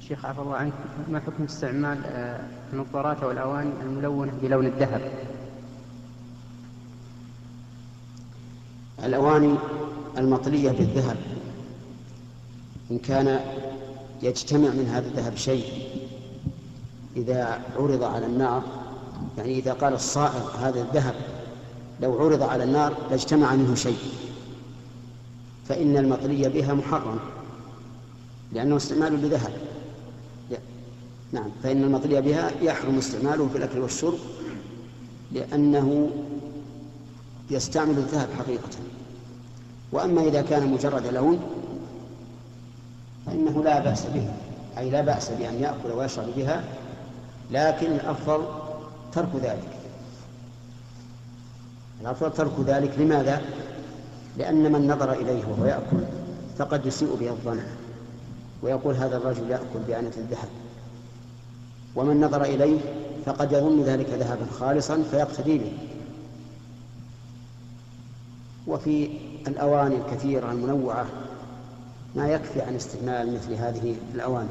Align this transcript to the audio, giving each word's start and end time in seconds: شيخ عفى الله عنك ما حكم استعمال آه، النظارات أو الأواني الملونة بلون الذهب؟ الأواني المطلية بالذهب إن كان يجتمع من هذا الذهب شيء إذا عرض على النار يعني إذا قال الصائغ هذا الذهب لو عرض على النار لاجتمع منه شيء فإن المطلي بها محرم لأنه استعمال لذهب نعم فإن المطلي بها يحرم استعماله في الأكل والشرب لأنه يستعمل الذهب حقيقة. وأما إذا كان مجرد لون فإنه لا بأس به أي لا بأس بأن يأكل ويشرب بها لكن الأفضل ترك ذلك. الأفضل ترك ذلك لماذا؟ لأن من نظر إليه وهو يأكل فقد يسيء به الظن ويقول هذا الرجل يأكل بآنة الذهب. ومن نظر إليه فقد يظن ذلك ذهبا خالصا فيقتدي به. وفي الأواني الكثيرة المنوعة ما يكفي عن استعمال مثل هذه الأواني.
شيخ 0.00 0.24
عفى 0.24 0.40
الله 0.40 0.54
عنك 0.56 0.72
ما 1.08 1.20
حكم 1.20 1.44
استعمال 1.44 1.98
آه، 2.06 2.40
النظارات 2.72 3.22
أو 3.22 3.30
الأواني 3.30 3.70
الملونة 3.82 4.32
بلون 4.42 4.66
الذهب؟ 4.66 5.12
الأواني 9.04 9.54
المطلية 10.18 10.70
بالذهب 10.70 11.16
إن 12.90 12.98
كان 12.98 13.40
يجتمع 14.22 14.68
من 14.68 14.88
هذا 14.92 15.06
الذهب 15.06 15.36
شيء 15.36 15.64
إذا 17.16 17.60
عرض 17.76 18.02
على 18.02 18.26
النار 18.26 18.62
يعني 19.38 19.58
إذا 19.58 19.72
قال 19.72 19.92
الصائغ 19.92 20.56
هذا 20.56 20.80
الذهب 20.80 21.14
لو 22.00 22.24
عرض 22.24 22.42
على 22.42 22.64
النار 22.64 22.96
لاجتمع 23.10 23.54
منه 23.54 23.74
شيء 23.74 23.98
فإن 25.68 25.96
المطلي 25.96 26.48
بها 26.48 26.74
محرم 26.74 27.18
لأنه 28.52 28.76
استعمال 28.76 29.12
لذهب 29.22 29.52
نعم 31.32 31.50
فإن 31.62 31.82
المطلي 31.82 32.20
بها 32.20 32.50
يحرم 32.62 32.98
استعماله 32.98 33.48
في 33.48 33.58
الأكل 33.58 33.78
والشرب 33.78 34.18
لأنه 35.32 36.10
يستعمل 37.50 37.98
الذهب 37.98 38.28
حقيقة. 38.38 38.68
وأما 39.92 40.22
إذا 40.22 40.42
كان 40.42 40.72
مجرد 40.72 41.06
لون 41.06 41.40
فإنه 43.26 43.64
لا 43.64 43.80
بأس 43.80 44.06
به 44.06 44.28
أي 44.78 44.90
لا 44.90 45.00
بأس 45.00 45.30
بأن 45.30 45.54
يأكل 45.54 45.92
ويشرب 45.96 46.26
بها 46.36 46.64
لكن 47.50 47.86
الأفضل 47.86 48.44
ترك 49.12 49.28
ذلك. 49.42 49.68
الأفضل 52.00 52.32
ترك 52.32 52.52
ذلك 52.66 52.98
لماذا؟ 52.98 53.42
لأن 54.38 54.72
من 54.72 54.86
نظر 54.88 55.12
إليه 55.12 55.44
وهو 55.44 55.64
يأكل 55.66 56.04
فقد 56.58 56.86
يسيء 56.86 57.16
به 57.20 57.30
الظن 57.30 57.60
ويقول 58.62 58.94
هذا 58.94 59.16
الرجل 59.16 59.50
يأكل 59.50 59.78
بآنة 59.88 60.12
الذهب. 60.16 60.48
ومن 61.96 62.20
نظر 62.20 62.42
إليه 62.42 62.80
فقد 63.26 63.52
يظن 63.52 63.82
ذلك 63.82 64.10
ذهبا 64.10 64.46
خالصا 64.60 65.02
فيقتدي 65.10 65.58
به. 65.58 65.72
وفي 68.66 69.08
الأواني 69.46 69.96
الكثيرة 69.96 70.52
المنوعة 70.52 71.06
ما 72.14 72.28
يكفي 72.28 72.62
عن 72.62 72.74
استعمال 72.74 73.34
مثل 73.34 73.54
هذه 73.54 73.96
الأواني. 74.14 74.48